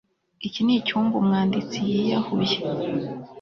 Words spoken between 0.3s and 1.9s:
iki nicyumba umwanditsi